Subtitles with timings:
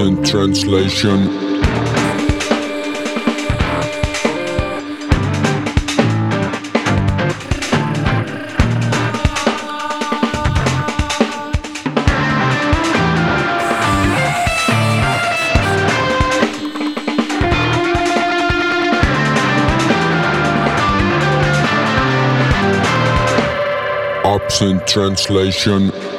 [0.00, 1.28] Absent translation.
[24.24, 26.09] Absent translation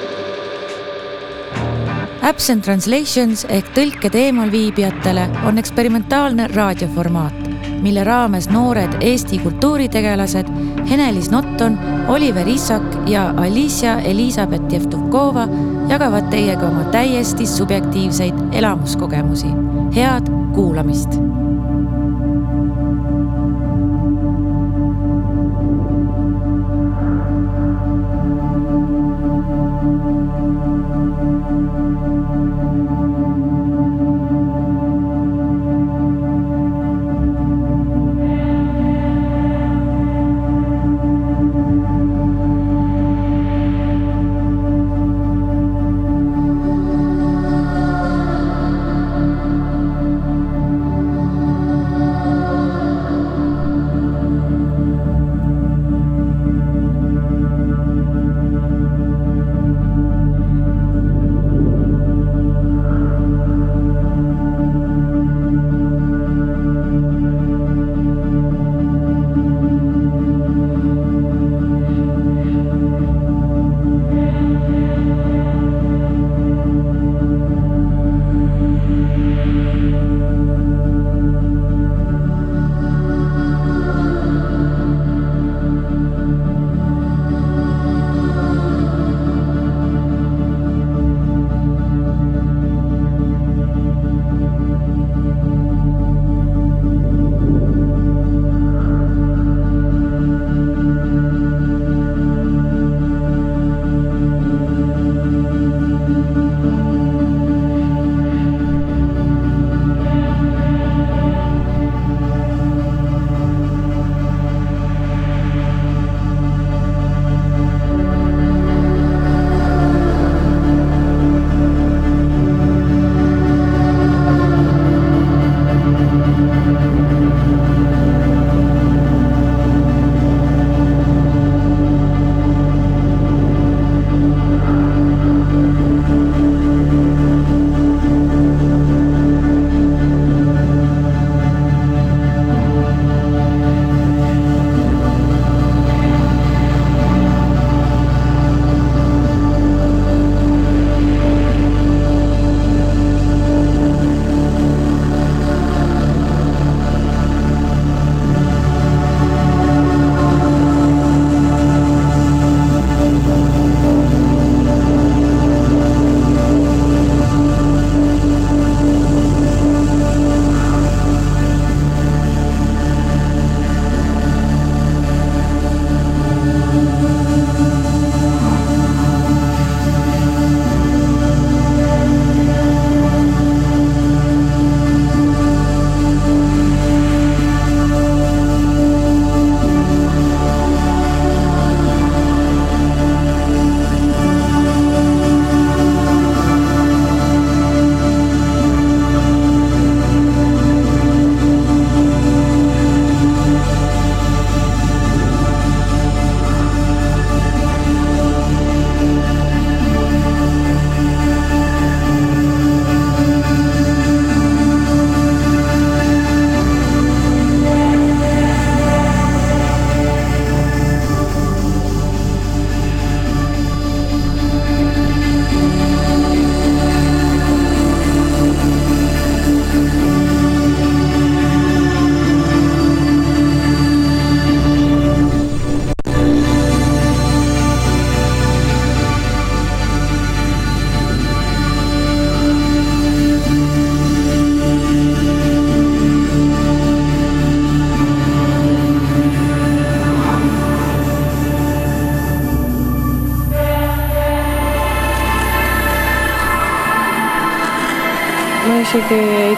[2.32, 7.50] Absent Translations ehk tõlked eemalviibijatele on eksperimentaalne raadioformaat,
[7.84, 10.48] mille raames noored Eesti kultuuritegelased
[10.88, 11.76] Henelis Notton,
[12.08, 15.44] Oliver Issak ja Alicia Elizabeth Jevtukova
[15.92, 19.52] jagavad teiega oma täiesti subjektiivseid elamuskogemusi.
[19.96, 21.20] head kuulamist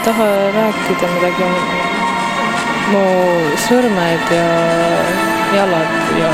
[0.04, 1.46] taha rääkida midagi.
[2.92, 3.04] mu
[3.64, 4.48] sõrmed ja
[5.56, 6.32] jalad ja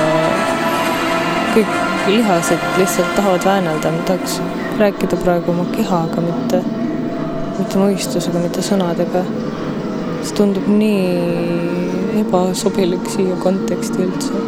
[1.55, 1.76] kõik
[2.11, 4.40] lihased lihtsalt tahavad väänelda, ma tahaks
[4.78, 6.62] rääkida praegu oma kehaga, mitte
[7.58, 9.22] mitte mõistusega, mitte sõnadega.
[10.20, 14.40] see tundub nii ebasobilik siia konteksti üldse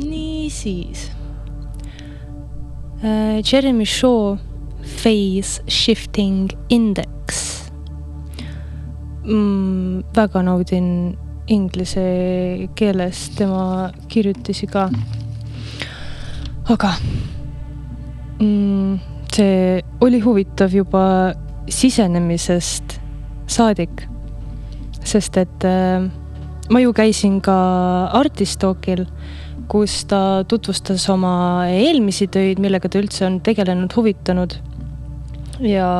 [0.00, 1.15] niisiis
[3.06, 3.42] uh,.
[3.42, 4.36] Jeremy Shaw
[4.82, 7.70] Phase Shifting Index
[9.24, 10.02] mm,.
[10.14, 11.16] väga naudin
[11.46, 14.88] inglise keeles tema kirjutisi ka.
[16.68, 16.92] aga
[18.40, 18.98] mm,
[19.32, 21.34] see oli huvitav juba
[21.68, 23.00] sisenemisest
[23.46, 24.06] saadik,
[25.04, 26.06] sest et äh,
[26.70, 27.56] ma ju käisin ka
[28.18, 29.06] Artistalkil
[29.70, 34.56] kus ta tutvustas oma eelmisi töid, millega ta üldse on tegelenud, huvitanud.
[35.64, 35.90] ja,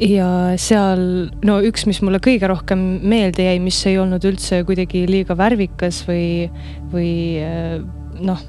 [0.00, 0.28] ja
[0.60, 1.04] seal
[1.44, 6.02] no üks, mis mulle kõige rohkem meelde jäi, mis ei olnud üldse kuidagi liiga värvikas
[6.08, 6.50] või,
[6.92, 7.14] või
[8.24, 8.44] noh,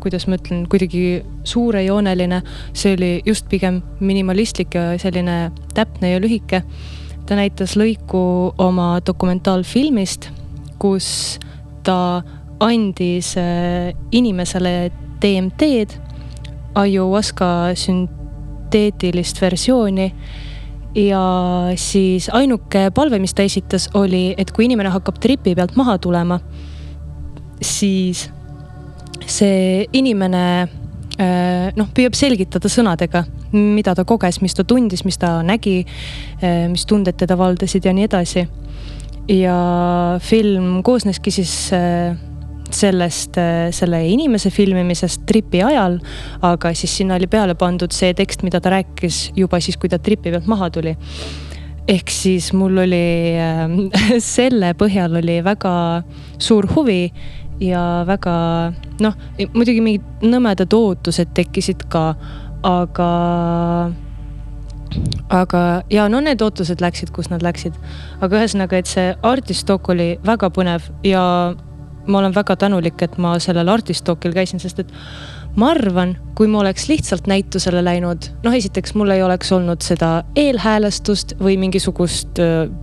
[0.00, 2.40] kuidas ma ütlen, kuidagi suurejooneline,
[2.72, 6.64] see oli just pigem minimalistlik ja selline täpne ja lühike.
[7.26, 10.30] ta näitas lõiku oma dokumentaalfilmist,
[10.82, 11.38] kus
[11.86, 12.22] ta
[12.60, 14.90] andis äh, inimesele
[15.20, 15.96] DMT-d,
[16.74, 20.10] ayahuasca sünteetilist versiooni
[20.94, 21.22] ja
[21.76, 26.40] siis ainuke palve, mis ta esitas, oli, et kui inimene hakkab tripi pealt maha tulema,
[27.62, 28.28] siis
[29.30, 35.38] see inimene äh, noh, püüab selgitada sõnadega, mida ta koges, mis ta tundis, mis ta
[35.46, 35.84] nägi,
[36.42, 38.48] äh, mis tunded teda valdasid ja nii edasi.
[39.30, 39.54] ja
[40.18, 41.52] film koosneski siis
[42.76, 45.98] sellest, äh, selle inimese filmimisest tripi ajal,
[46.46, 49.98] aga siis sinna oli peale pandud see tekst, mida ta rääkis juba siis, kui ta
[49.98, 50.96] tripi pealt maha tuli.
[51.90, 53.70] ehk siis mul oli äh,
[54.36, 55.72] selle põhjal oli väga
[56.38, 57.10] suur huvi
[57.60, 58.34] ja väga
[59.00, 59.16] noh,
[59.54, 62.14] muidugi mingid nõmedad ootused tekkisid ka,
[62.64, 63.10] aga
[65.30, 65.60] aga
[65.92, 67.76] ja no need ootused läksid, kus nad läksid.
[68.20, 71.22] aga ühesõnaga, et see Artist Talk oli väga põnev ja
[72.06, 74.92] ma olen väga tänulik, et ma sellel Artistalkil käisin, sest et
[75.58, 80.20] ma arvan, kui ma oleks lihtsalt näitusele läinud, noh, esiteks mul ei oleks olnud seda
[80.38, 82.40] eelhäälestust või mingisugust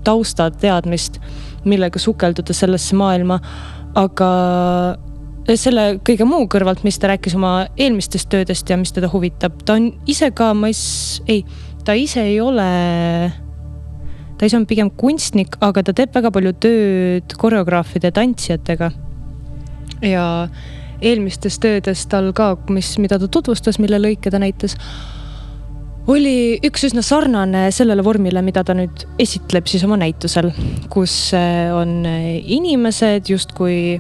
[0.07, 1.21] taustateadmist,
[1.67, 3.39] millega sukelduda sellesse maailma.
[3.97, 4.27] aga
[5.55, 9.77] selle kõige muu kõrvalt, mis ta rääkis oma eelmistest töödest ja mis teda huvitab, ta
[9.79, 10.77] on ise ka, ma ei,
[11.27, 11.45] ei,
[11.85, 12.67] ta ise ei ole
[14.37, 18.91] ta ise on pigem kunstnik, aga ta teeb väga palju tööd koreograafide, tantsijatega
[20.01, 20.25] ja
[21.01, 24.78] eelmistes töödes tal ka, mis, mida ta tutvustas, mille lõike ta näitas,
[26.07, 30.50] oli üks üsna sarnane sellele vormile, mida ta nüüd esitleb siis oma näitusel,
[30.94, 34.00] kus äh, on inimesed justkui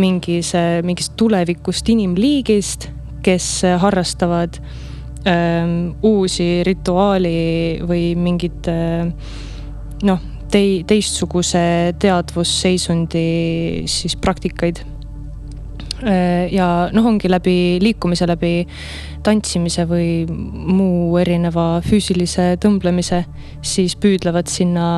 [0.00, 2.88] mingis, äh, mingist tulevikust inimliigist,
[3.24, 4.58] kes äh, harrastavad
[5.28, 9.08] ähm, uusi rituaali või mingit äh,
[10.04, 13.28] noh, tei-, teistsuguse teadvusseisundi
[13.90, 14.84] siis praktikaid.
[14.84, 14.93] Äh,
[16.04, 18.66] ja noh, ongi läbi liikumise, läbi
[19.24, 23.22] tantsimise või muu erineva füüsilise tõmblemise,
[23.64, 24.88] siis püüdlevad sinna,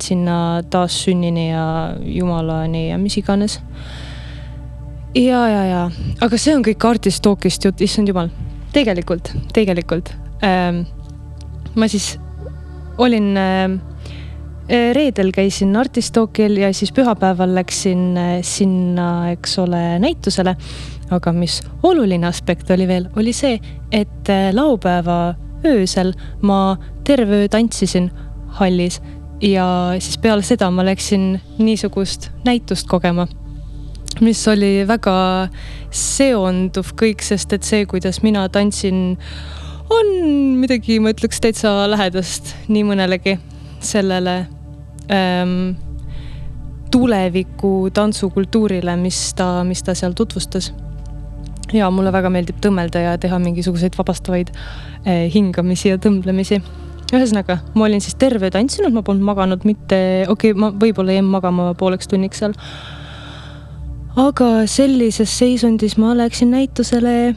[0.00, 1.66] sinna taassünnini ja
[2.00, 3.60] jumalani ja mis iganes.
[5.14, 5.82] ja, ja, ja,
[6.20, 8.30] aga see on kõik Artist Talkist jutt, issand jumal,
[8.72, 10.84] tegelikult, tegelikult ähm,.
[11.76, 12.14] ma siis
[12.96, 13.95] olin äh, Äh,
[14.68, 20.56] reedel käisin Artistalkil ja siis pühapäeval läksin äh, sinna, eks ole, näitusele.
[21.10, 23.60] aga mis oluline aspekt oli veel, oli see,
[23.92, 28.10] et äh, laupäeva öösel ma terve öö tantsisin
[28.58, 29.00] hallis
[29.42, 33.26] ja siis peale seda ma läksin niisugust näitust kogema
[34.20, 35.48] mis oli väga
[35.90, 39.16] seonduv kõik, sest et see, kuidas mina tantsin,
[39.92, 40.12] on
[40.58, 43.36] midagi, ma ütleks, täitsa lähedast nii mõnelegi
[43.84, 44.46] sellele
[45.12, 45.76] ähm,
[46.90, 50.72] tuleviku tantsukultuurile, mis ta, mis ta seal tutvustas.
[51.74, 56.60] ja mulle väga meeldib tõmmelda ja teha mingisuguseid vabastavaid äh, hingamisi ja tõmblemisi.
[57.12, 59.98] ühesõnaga, ma olin siis terve tantsinud, ma polnud maganud mitte,
[60.28, 62.54] okei okay,, ma võib-olla jäin magama pooleks tunniks seal.
[64.16, 67.34] aga sellises seisundis ma läksin näitusele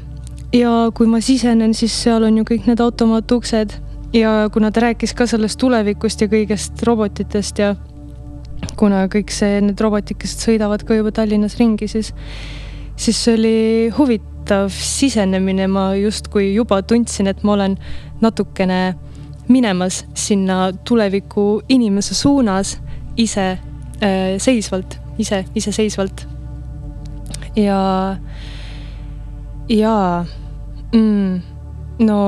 [0.53, 3.79] ja kui ma sisenen, siis seal on ju kõik need automatuksed
[4.13, 7.75] ja kuna ta rääkis ka sellest tulevikust ja kõigest robotitest ja
[8.79, 12.13] kuna kõik see, need robotikesed sõidavad ka juba Tallinnas ringi, siis,
[12.99, 13.59] siis see oli
[13.97, 17.77] huvitav sisenemine, ma justkui juba tundsin, et ma olen
[18.21, 18.81] natukene
[19.49, 22.77] minemas sinna tuleviku inimese suunas
[23.17, 26.27] ise äh, seisvalt, ise, iseseisvalt.
[27.55, 28.17] ja,
[29.69, 30.25] ja
[30.93, 31.41] mm,
[31.99, 32.19] no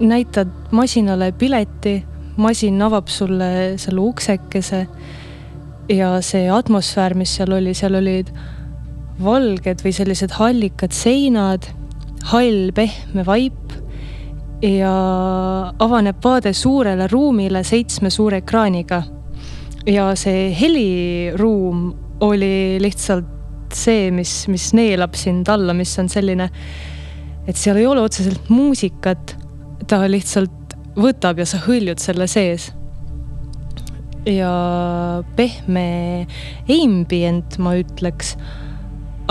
[0.00, 2.04] näitad masinale pileti,
[2.36, 4.86] masin avab sulle selle uksekese
[5.88, 8.30] ja see atmosfäär, mis seal oli, seal olid
[9.24, 11.66] valged või sellised hallikad seinad,
[12.30, 13.74] hall pehme vaip
[14.62, 14.92] ja
[15.78, 19.02] avaneb vaade suurele ruumile seitsme suure ekraaniga.
[19.86, 23.38] ja see heliruum oli lihtsalt
[23.72, 26.48] see, mis, mis neelab sind alla, mis on selline,
[27.46, 29.36] et seal ei ole otseselt muusikat,
[29.88, 32.72] ta lihtsalt võtab ja sa hõljud selle sees.
[34.28, 34.50] ja
[35.38, 36.26] pehme
[36.68, 38.34] ambient, ma ütleks,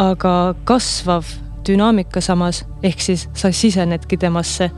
[0.02, 1.28] aga kasvav
[1.68, 4.72] dünaamika samas, ehk siis sa sisenedki temasse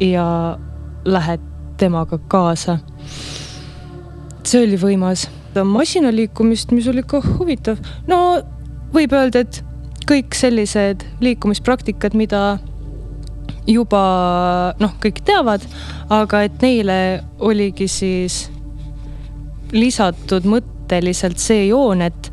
[0.00, 0.26] ja
[1.04, 1.42] lähed
[1.80, 2.78] temaga kaasa.
[4.44, 5.26] see oli võimas.
[5.64, 8.42] masinaliikumist, mis oli ka huvitav, no
[8.92, 9.64] võib öelda, et
[10.06, 12.58] kõik sellised liikumispraktikad, mida
[13.66, 15.64] juba noh, kõik teavad,
[16.12, 16.98] aga et neile
[17.42, 18.46] oligi siis
[19.74, 22.30] lisatud mõtteliselt see joon, et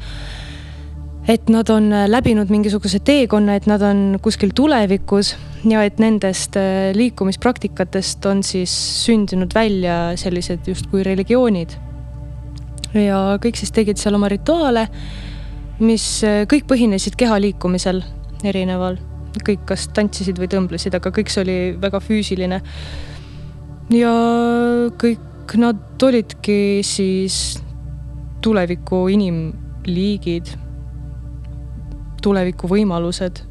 [1.24, 5.32] et nad on läbinud mingisuguse teekonna, et nad on kuskil tulevikus
[5.63, 8.74] ja et nendest äh, liikumispraktikatest on siis
[9.06, 11.78] sündinud välja sellised justkui religioonid.
[12.94, 14.90] ja kõik siis tegid seal oma rituaale,
[15.80, 18.04] mis äh, kõik põhinesid keha liikumisel
[18.44, 19.00] erineval
[19.42, 22.62] kõik kas tantsisid või tõmblesid, aga kõik see oli väga füüsiline.
[23.90, 24.13] ja
[24.98, 27.60] kõik nad olidki siis
[28.42, 30.54] tuleviku inimliigid,
[32.22, 33.44] tuleviku võimalused.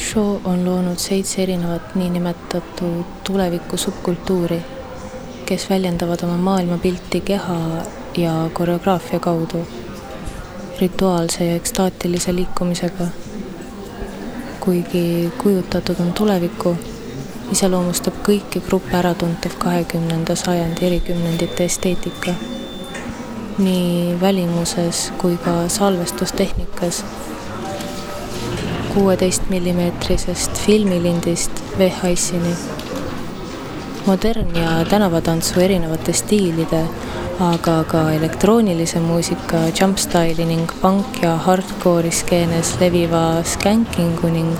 [0.00, 4.58] Show on loonud seitse erinevat niinimetatud tuleviku subkultuuri,
[5.46, 7.60] kes väljendavad oma maailmapilti keha
[8.18, 9.66] ja koreograafia kaudu
[10.80, 13.04] rituaalse ja ekstaatilise liikumisega.
[14.60, 16.76] kuigi kujutatud on tulevikku,
[17.52, 22.34] iseloomustab kõiki gruppe äratuntav kahekümnenda sajandi erikümnendite esteetika.
[23.58, 27.04] nii välimuses kui ka salvestustehnikas.
[28.94, 32.54] kuueteist millimeetrisest filmilindist VHS-ini.
[34.06, 36.84] modern ja tänavatantsu erinevate stiilide
[37.40, 44.50] aga ka elektroonilise muusika, jumpstyle'i ning punk ja hardcore'i skeenes leviva skänkingu ning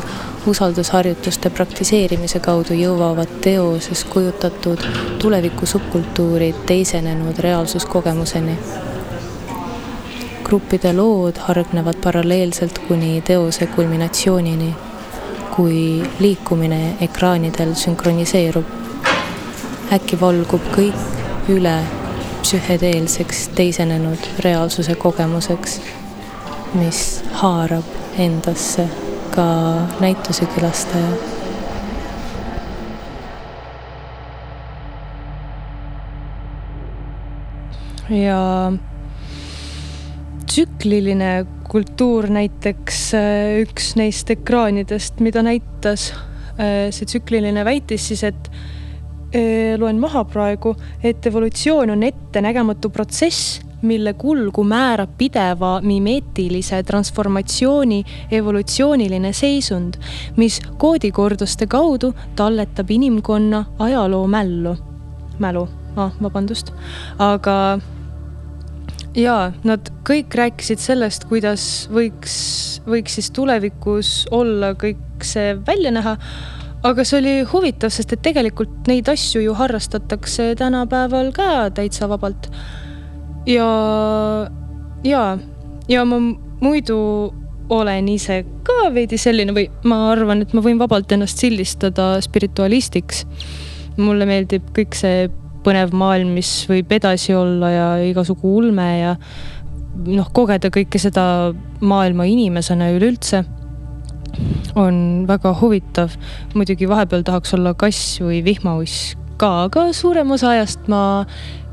[0.48, 4.80] usaldusharjutuste praktiseerimise kaudu jõuavad teoses kujutatud
[5.20, 8.56] tuleviku subkultuurid teisenenud reaalsuskogemuseni.
[10.44, 14.74] gruppide lood hargnevad paralleelselt kuni teose kulminatsioonini,
[15.56, 18.64] kui liikumine ekraanidel sünkroniseerub.
[19.92, 21.99] äkki valgub kõik üle
[22.50, 25.76] psühhedeelseks teisenenud reaalsuse kogemuseks,
[26.74, 27.02] mis
[27.38, 27.86] haarab
[28.18, 28.88] endasse
[29.30, 29.44] ka
[30.02, 31.12] näituse külastaja.
[38.10, 38.72] ja
[40.46, 46.10] tsükliline kultuur näiteks äh, üks neist ekraanidest, mida näitas
[46.58, 48.50] äh, see tsükliline väitis siis, et
[49.78, 59.32] loen maha praegu, et evolutsioon on ettenägematu protsess, mille kulgu määrab pideva mimeetilise transformatsiooni evolutsiooniline
[59.32, 59.96] seisund,
[60.36, 64.76] mis koodikorduste kaudu talletab inimkonna ajaloo mällu,
[65.38, 65.68] mälu?
[65.96, 66.68] Ah,, vabandust,
[67.18, 67.80] aga
[69.18, 72.34] jaa, nad kõik rääkisid sellest, kuidas võiks,
[72.86, 76.14] võiks siis tulevikus olla kõik see välja näha
[76.86, 82.48] aga see oli huvitav, sest et tegelikult neid asju ju harrastatakse tänapäeval ka täitsa vabalt.
[83.46, 83.68] ja,
[85.04, 85.24] ja,
[85.88, 86.20] ja ma
[86.60, 86.98] muidu
[87.70, 93.26] olen ise ka veidi selline või ma arvan, et ma võin vabalt ennast sildistada spiritualistiks.
[94.00, 95.28] mulle meeldib kõik see
[95.64, 99.16] põnev maailm, mis võib edasi olla ja igasugu ulme ja
[100.06, 101.52] noh, kogeda kõike seda
[101.84, 103.44] maailma inimesena üleüldse
[104.74, 106.10] on väga huvitav.
[106.54, 111.24] muidugi vahepeal tahaks olla kass või vihmauss ka, aga suurem osa ajast ma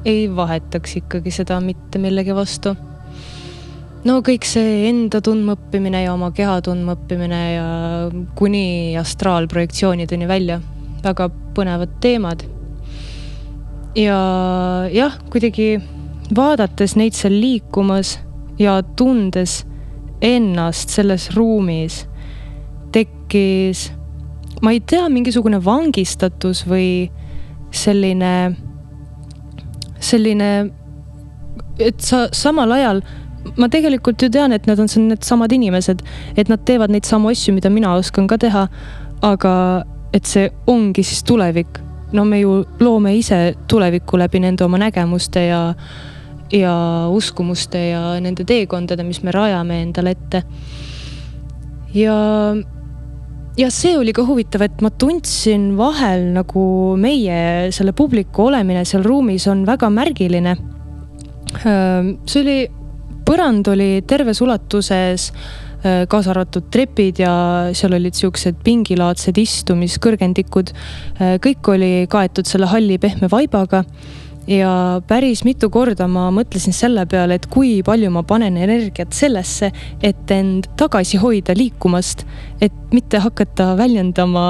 [0.08, 2.76] ei vahetaks ikkagi seda mitte millegi vastu.
[4.08, 7.68] no kõik see enda tundmaõppimine ja oma keha tundmaõppimine ja
[8.40, 10.62] kuni astraalprojektsioonideni välja,
[11.04, 12.46] väga põnevad teemad.
[13.96, 14.20] ja
[14.94, 15.82] jah, kuidagi
[16.36, 18.18] vaadates neid seal liikumas
[18.60, 19.64] ja tundes
[20.22, 22.06] ennast selles ruumis
[23.28, 23.92] tekkis,
[24.62, 27.10] ma ei tea, mingisugune vangistatus või
[27.72, 28.56] selline,
[30.00, 30.52] selline,
[31.80, 33.04] et sa samal ajal
[33.58, 36.02] ma tegelikult ju tean, et nad on needsamad inimesed,
[36.36, 38.68] et nad teevad neid samu asju, mida mina oskan ka teha.
[39.22, 41.80] aga et see ongi siis tulevik.
[42.12, 45.74] no me ju loome ise tulevikku läbi nende oma nägemuste ja,
[46.52, 50.44] ja uskumuste ja nende teekondade, mis me rajame endale ette.
[51.94, 52.16] ja
[53.58, 56.64] ja see oli ka huvitav, et ma tundsin vahel nagu
[57.00, 60.56] meie selle publiku olemine seal ruumis on väga märgiline.
[61.58, 62.58] see oli,
[63.26, 65.32] põrand oli terves ulatuses,
[66.10, 67.34] kaasa arvatud trepid ja
[67.78, 70.74] seal olid siuksed pingilaadsed istumiskõrgendikud.
[71.42, 73.84] kõik oli kaetud selle halli pehme vaibaga
[74.48, 79.72] ja päris mitu korda ma mõtlesin selle peale, et kui palju ma panen energiat sellesse,
[80.02, 82.24] et end tagasi hoida liikumast,
[82.64, 84.48] et mitte hakata väljendama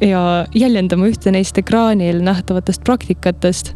[0.00, 0.22] ja
[0.54, 3.74] jäljendama ühte neist ekraanil nähtavatest praktikatest.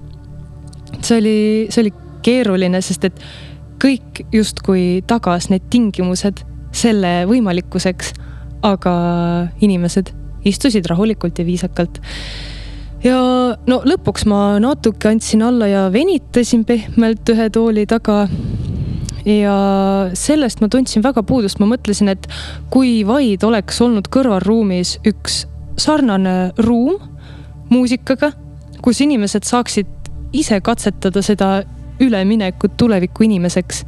[1.03, 1.39] see oli,
[1.71, 1.93] see oli
[2.25, 3.21] keeruline, sest et
[3.83, 8.15] kõik justkui tagas need tingimused selle võimalikkuseks,
[8.65, 8.95] aga
[9.61, 10.15] inimesed
[10.49, 12.01] istusid rahulikult ja viisakalt
[13.05, 13.21] ja
[13.69, 18.29] no lõpuks ma natuke andsin alla ja venitasin pehmelt ühe tooli taga.
[19.25, 19.57] ja
[20.13, 22.27] sellest ma tundsin väga puudust, ma mõtlesin, et
[22.71, 25.45] kui vaid oleks olnud kõrvalruumis üks
[25.81, 26.99] sarnane ruum
[27.71, 28.35] muusikaga,
[28.85, 29.89] kus inimesed saaksid
[30.37, 31.63] ise katsetada seda
[32.05, 33.85] üleminekut tuleviku inimeseks,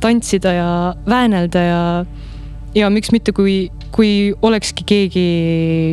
[0.00, 0.70] tantsida ja
[1.08, 1.82] väänelda ja,
[2.76, 3.66] ja miks mitte, kui
[3.96, 5.26] kui olekski keegi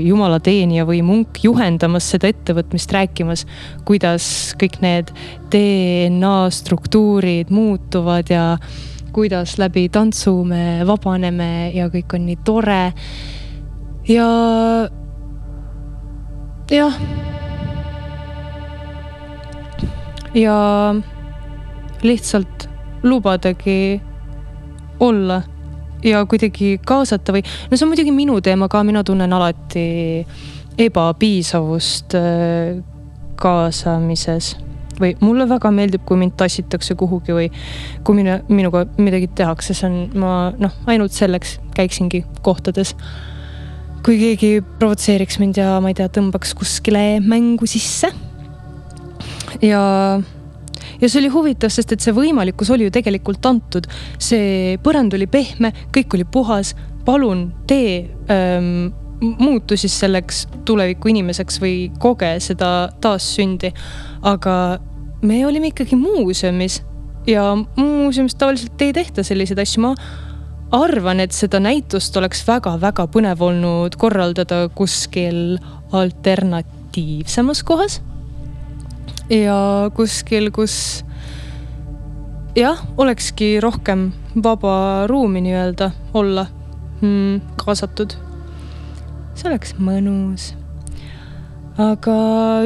[0.10, 3.46] jumalateenija või munk juhendamas seda ettevõtmist, rääkimas,
[3.88, 4.26] kuidas
[4.60, 5.14] kõik need
[5.54, 8.58] DNA struktuurid muutuvad ja
[9.16, 12.82] kuidas läbi tantsu me vabaneme ja kõik on nii tore.
[14.10, 14.28] ja
[16.72, 17.00] jah.
[20.34, 20.58] ja
[22.04, 22.68] lihtsalt
[23.04, 24.02] lubadagi
[25.00, 25.44] olla
[26.04, 29.86] ja kuidagi kaasata või, no see on muidugi minu teema ka, mina tunnen alati
[30.84, 32.84] ebapiisavust äh,
[33.40, 34.54] kaasamises
[35.00, 37.50] või mulle väga meeldib, kui mind tassitakse kuhugi või
[38.06, 42.96] kui minu, minuga midagi tehakse, see on, ma noh, ainult selleks käiksingi kohtades.
[44.04, 48.12] kui keegi provotseeriks mind ja ma ei tea, tõmbaks kuskile mängu sisse.
[49.62, 49.82] ja
[51.04, 53.88] ja see oli huvitav, sest et see võimalikkus oli ju tegelikult antud.
[54.24, 56.74] see põrand oli pehme, kõik oli puhas,
[57.06, 58.94] palun tee ähm,
[59.40, 63.74] muutu siis selleks tuleviku inimeseks või koge seda taassündi.
[64.22, 64.80] aga
[65.22, 66.82] me olime ikkagi muuseumis
[67.28, 69.94] ja muuseumis tavaliselt ei tehta selliseid asju, ma
[70.74, 75.60] arvan, et seda näitust oleks väga-väga põnev olnud korraldada kuskil
[75.92, 78.02] alternatiivsemas kohas
[79.30, 79.58] ja
[79.96, 81.04] kuskil, kus
[82.56, 84.12] jah, olekski rohkem
[84.44, 86.46] vaba ruumi nii-öelda olla
[87.02, 88.16] mm, kaasatud.
[89.34, 90.52] see oleks mõnus.
[91.78, 92.16] aga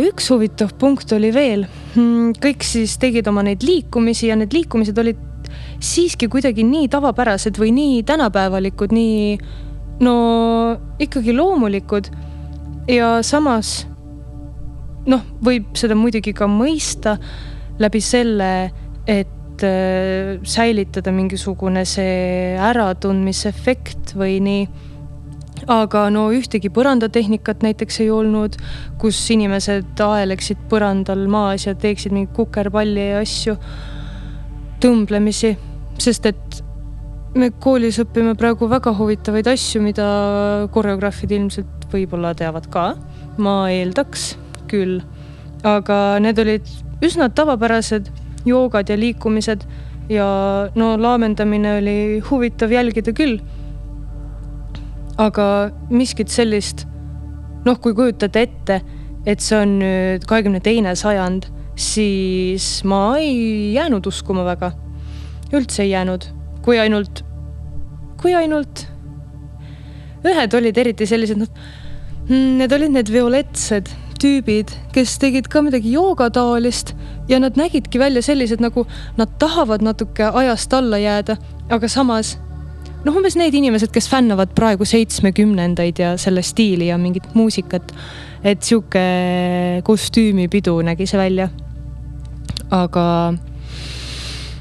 [0.03, 2.33] üks huvitav punkt oli veel mm,.
[2.43, 5.23] kõik siis tegid oma neid liikumisi ja need liikumised olid
[5.79, 9.37] siiski kuidagi nii tavapärased või nii tänapäevalikud, nii
[10.03, 10.15] no
[10.99, 12.09] ikkagi loomulikud.
[12.87, 13.85] ja samas
[15.11, 17.17] noh, võib seda muidugi ka mõista
[17.79, 18.51] läbi selle,
[19.07, 24.67] et äh, säilitada mingisugune see äratundmisefekt või nii.
[25.73, 28.55] aga no ühtegi põrandatehnikat näiteks ei olnud,
[29.01, 33.57] kus inimesed aeleksid põrandal maas ja teeksid mingeid kukerpalli ja asju,
[34.83, 35.55] tõmblemisi,
[35.97, 36.61] sest et
[37.35, 40.07] me koolis õpime praegu väga huvitavaid asju, mida
[40.73, 42.91] koreograafid ilmselt võib-olla teavad ka,
[43.41, 44.35] ma eeldaks
[44.69, 45.01] küll.
[45.63, 46.67] aga need olid
[47.03, 48.11] üsna tavapärased
[48.45, 49.65] joogad ja liikumised
[50.09, 50.27] ja
[50.75, 51.97] no laamendamine oli
[52.29, 53.39] huvitav jälgida küll.
[55.17, 56.85] aga miskit sellist,
[57.65, 58.75] noh, kui kujutate ette,
[59.25, 64.71] et see on nüüd kahekümne teine sajand, siis ma ei jäänud uskuma väga.
[65.53, 66.27] üldse ei jäänud,
[66.61, 67.23] kui ainult,
[68.21, 68.85] kui ainult
[70.27, 71.49] ühed olid eriti sellised, noh,
[72.29, 73.89] need olid need violetsed
[74.21, 76.93] tüübid, kes tegid ka midagi joogataolist
[77.29, 78.85] ja nad nägidki välja sellised, nagu
[79.17, 81.37] nad tahavad natuke ajast alla jääda,
[81.69, 82.37] aga samas
[83.05, 87.93] noh, umbes need inimesed, kes fännavad praegu seitsmekümnendaid ja selle stiili ja mingit muusikat.
[88.43, 89.01] et sihuke
[89.83, 91.49] kostüümipidu nägi see välja.
[92.71, 93.33] aga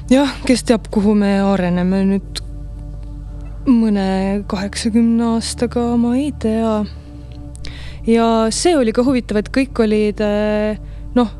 [0.09, 2.41] jah, kes teab, kuhu me areneme nüüd
[3.67, 6.85] mõne kaheksakümne aastaga, ma ei tea
[8.07, 10.79] ja see oli ka huvitav, et kõik olid eh,
[11.17, 11.31] noh,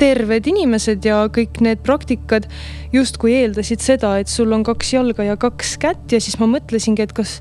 [0.00, 2.48] terved inimesed ja kõik need praktikad
[2.94, 7.04] justkui eeldasid seda, et sul on kaks jalga ja kaks kätt ja siis ma mõtlesingi,
[7.04, 7.38] et kas,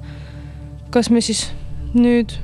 [0.94, 1.48] kas me siis
[1.98, 2.36] nüüd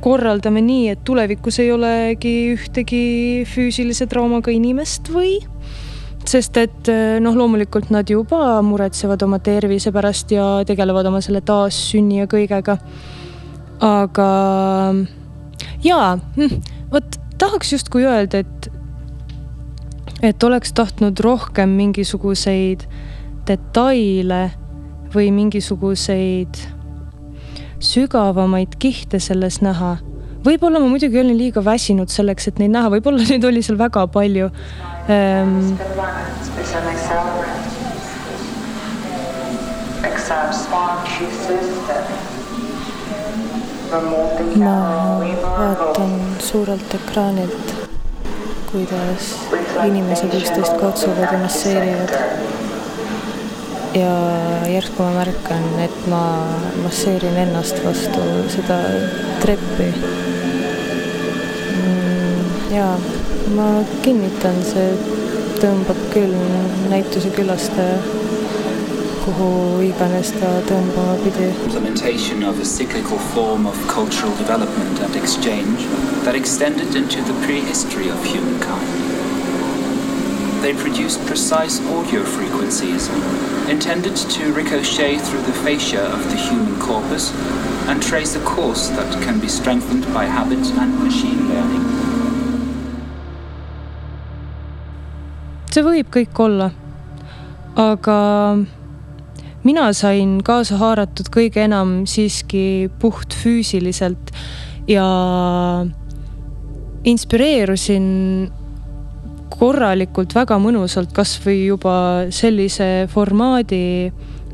[0.00, 3.04] korraldame nii, et tulevikus ei olegi ühtegi
[3.48, 5.38] füüsilise traumaga inimest või?
[6.30, 6.88] sest et
[7.24, 12.76] noh, loomulikult nad juba muretsevad oma tervise pärast ja tegelevad oma selle taassünni ja kõigega.
[13.80, 14.30] Aga
[15.84, 16.60] jaa, hm,
[16.92, 18.68] vot tahaks justkui öelda, et,
[20.22, 22.84] et oleks tahtnud rohkem mingisuguseid
[23.48, 24.50] detaile
[25.14, 26.60] või mingisuguseid
[27.80, 29.96] sügavamaid kihte selles näha.
[30.44, 34.06] võib-olla ma muidugi olin liiga väsinud selleks, et neid näha, võib-olla neid oli seal väga
[34.12, 34.50] palju
[35.08, 35.72] ähm,.
[43.90, 47.74] Ma vaatan suurelt ekraanilt,
[48.70, 49.32] kuidas
[49.86, 52.14] inimesed üksteist katsuvad ja masseerivad.
[53.94, 54.12] ja
[54.70, 56.22] järsku ma märkan, et ma
[56.82, 58.78] masseerin ennast vastu seda
[59.40, 59.88] treppi.
[61.74, 62.86] Mm, ja
[63.56, 63.66] ma
[64.02, 64.92] kinnitan, see
[65.58, 66.38] tõmbab küll
[66.92, 67.98] näituse külastaja
[69.24, 71.16] kuhu iganes ta tõmbama.
[71.64, 75.84] Implementation of a cyclical form of cultural development and exchange
[76.24, 78.88] that extended into the prehistory of humankind.
[80.62, 83.08] They produced precise audio frequencies
[83.68, 87.32] intended to ricochet through the fascia of the human corpus
[87.88, 91.84] and trace a course that can be strengthened by habit and machine learning.
[95.70, 96.66] see võib kõik olla,
[97.78, 98.16] aga
[99.64, 104.32] mina sain kaasa haaratud kõige enam siiski puhtfüüsiliselt
[104.88, 105.06] ja
[107.04, 108.06] inspireerusin
[109.60, 111.94] korralikult väga mõnusalt kasvõi juba
[112.32, 113.82] sellise formaadi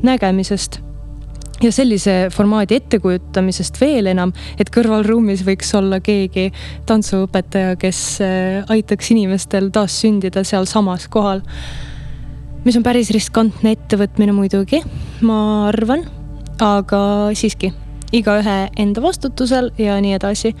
[0.03, 0.81] nägemisest
[1.63, 6.51] ja sellise formaadi ettekujutamisest veel enam, et kõrvalruumis võiks olla keegi
[6.89, 11.41] tantsuõpetaja, kes äh, aitaks inimestel taas sündida sealsamas kohal
[12.67, 14.81] mis on päris riskantne ettevõtmine muidugi,
[15.23, 15.37] ma
[15.69, 16.01] arvan,
[16.59, 16.99] aga
[17.37, 17.69] siiski,
[18.11, 20.51] igaühe enda vastutusel ja nii edasi.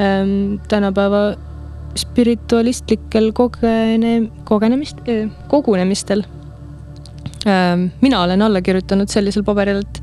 [0.00, 1.36] Ehm, tänapäeva
[1.98, 5.04] spiritualistlikel kogene-, kogenemist,
[5.52, 6.24] kogunemistel.
[7.44, 10.02] Ehm, mina olen alla kirjutanud sellisel paberil, et,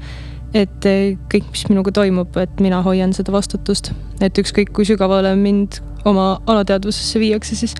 [0.61, 0.89] et
[1.33, 3.95] kõik, mis minuga toimub, et mina hoian seda vastutust.
[4.21, 7.73] et ükskõik kui sügavale mind oma alateadvusesse viiakse, siis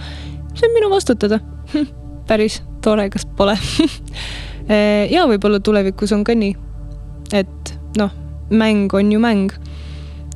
[0.56, 1.40] see on minu vastutada
[2.30, 3.58] päris tore, kas pole
[5.16, 6.56] ja võib-olla tulevikus on ka nii,
[7.34, 8.14] et noh,
[8.54, 9.54] mäng on ju mäng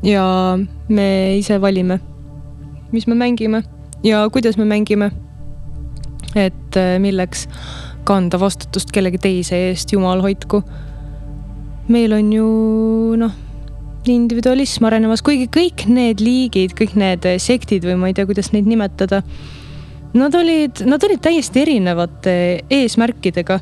[0.05, 0.23] ja
[0.89, 1.99] me ise valime,
[2.93, 3.63] mis me mängime
[4.03, 5.11] ja kuidas me mängime.
[6.35, 7.47] et äh, milleks
[8.05, 10.63] kanda vastutust kellegi teise eest, jumal hoidku.
[11.89, 12.47] meil on ju
[13.17, 13.31] noh,
[14.05, 18.69] individualism arenemas, kuigi kõik need liigid, kõik need sektid või ma ei tea, kuidas neid
[18.69, 19.23] nimetada
[20.13, 22.35] Nad olid, nad olid täiesti erinevate
[22.69, 23.59] eesmärkidega.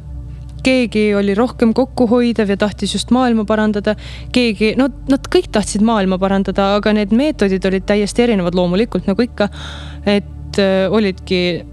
[0.68, 3.94] keegi oli rohkem kokkuhoidev ja tahtis just maailma parandada,
[4.36, 9.24] keegi, no nad kõik tahtsid maailma parandada, aga need meetodid olid täiesti erinevad, loomulikult nagu
[9.24, 9.48] ikka.
[10.06, 11.64] et äh, olidki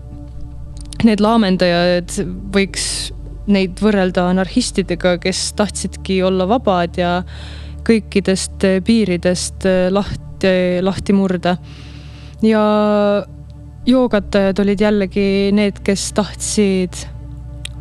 [1.05, 2.15] need laamendajad,
[2.55, 3.13] võiks
[3.47, 7.17] neid võrrelda anarhistidega, kes tahtsidki olla vabad ja
[7.87, 11.57] kõikidest piiridest äh, lahti, lahti murda.
[12.43, 12.65] ja
[13.87, 17.05] joogatajad olid jällegi need, kes tahtsid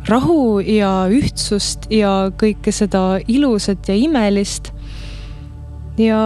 [0.08, 4.72] rahu ja ühtsust ja kõike seda ilusat ja imelist.
[5.96, 6.18] ja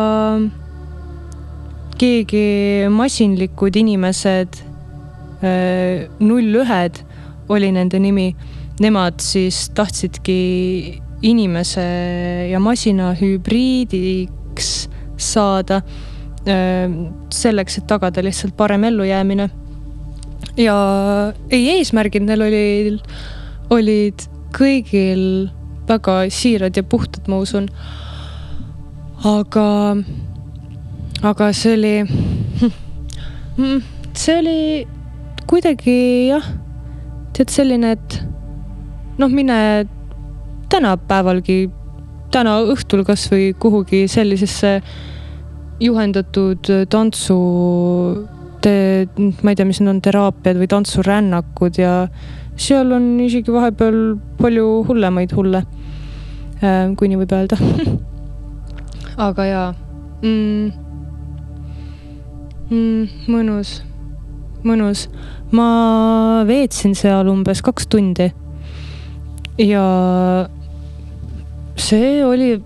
[1.99, 4.61] keegi masinlikud inimesed,
[5.43, 7.03] äh, null-ühed
[7.53, 8.33] oli nende nimi,
[8.81, 11.85] nemad siis tahtsidki inimese
[12.51, 14.89] ja masina hübriidiks
[15.19, 15.83] saada
[16.49, 16.91] äh,
[17.31, 19.51] selleks, et tagada lihtsalt parem ellujäämine
[20.59, 20.77] ja
[21.51, 22.99] ei, eesmärgid neil olid,
[23.75, 25.49] olid kõigil
[25.89, 27.69] väga siirad ja puhtad, ma usun.
[29.25, 29.67] aga,
[31.27, 31.95] aga see oli,
[33.59, 33.83] mm,
[34.15, 34.59] see oli
[35.49, 35.99] kuidagi
[36.29, 36.45] jah,
[37.35, 38.19] tead selline, et
[39.19, 39.59] noh, mine
[40.71, 41.61] tänapäevalgi,
[42.35, 44.79] täna õhtul kasvõi kuhugi sellisesse
[45.81, 47.39] juhendatud tantsu
[48.67, 51.93] ma ei tea, mis need on, teraapiad või tantsurännakud ja
[52.59, 55.63] seal on isegi vahepeal palju hullemaid hulle.
[56.59, 57.59] Äh, kui nii võib öelda
[59.29, 59.69] aga jaa
[60.23, 60.87] mm,.
[62.69, 63.79] Mm, mõnus,
[64.67, 65.07] mõnus.
[65.57, 68.29] ma veetsin seal umbes kaks tundi.
[69.63, 69.85] ja
[71.79, 72.59] see oli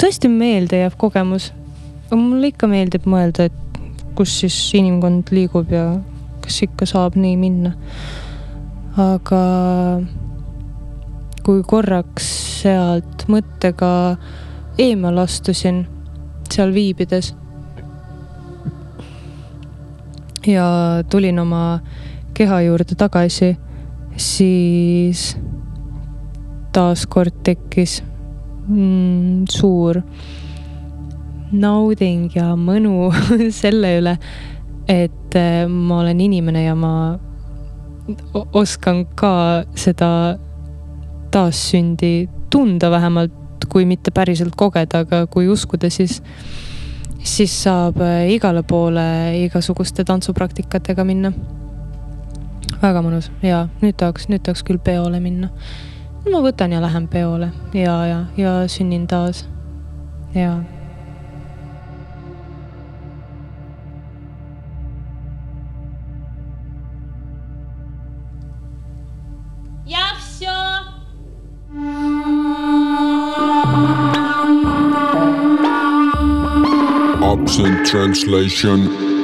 [0.00, 1.52] tõesti meeldejääv kogemus.
[2.10, 3.69] mulle ikka meeldib mõelda, et
[4.20, 5.94] kus siis inimkond liigub ja
[6.44, 7.70] kas ikka saab nii minna.
[9.00, 9.38] aga
[11.46, 12.26] kui korraks
[12.60, 13.88] sealt mõttega
[14.76, 15.86] eemale astusin,
[16.52, 17.30] seal viibides
[20.44, 20.68] ja
[21.08, 21.64] tulin oma
[22.36, 23.54] keha juurde tagasi,
[24.20, 25.30] siis
[26.76, 28.02] taaskord tekkis
[28.68, 30.02] mm, suur
[31.52, 33.10] nauding ja mõnu
[33.62, 34.14] selle üle,
[34.88, 36.94] et äh, ma olen inimene ja ma
[38.56, 40.38] oskan ka seda
[41.30, 43.36] taassündi tunda vähemalt,
[43.70, 46.18] kui mitte päriselt kogeda, aga kui uskuda, siis
[47.24, 49.04] siis saab äh, igale poole
[49.44, 51.32] igasuguste tantsupraktikatega minna.
[52.80, 55.50] väga mõnus ja nüüd tahaks, nüüd tahaks küll peole minna.
[56.30, 59.48] ma võtan ja lähen peole ja, ja, ja sünnin taas.
[60.34, 60.62] ja
[77.90, 79.19] translation